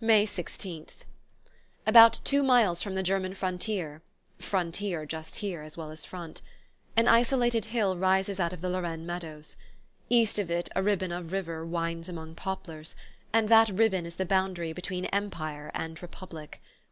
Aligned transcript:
May 0.00 0.26
16th. 0.26 0.98
About 1.88 2.20
two 2.22 2.44
miles 2.44 2.80
from 2.80 2.94
the 2.94 3.02
German 3.02 3.34
frontier 3.34 4.00
(frontier 4.38 5.04
just 5.04 5.34
here 5.42 5.60
as 5.62 5.76
well 5.76 5.90
as 5.90 6.04
front) 6.04 6.40
an 6.96 7.08
isolated 7.08 7.64
hill 7.64 7.96
rises 7.96 8.38
out 8.38 8.52
of 8.52 8.60
the 8.60 8.70
Lorraine 8.70 9.04
meadows. 9.04 9.56
East 10.08 10.38
of 10.38 10.52
it, 10.52 10.68
a 10.76 10.84
ribbon 10.84 11.10
of 11.10 11.32
river 11.32 11.66
winds 11.66 12.08
among 12.08 12.36
poplars, 12.36 12.94
and 13.32 13.48
that 13.48 13.70
ribbon 13.70 14.06
is 14.06 14.14
the 14.14 14.24
boundary 14.24 14.72
between 14.72 15.06
Empire 15.06 15.72
and 15.74 16.00
Republic. 16.00 16.60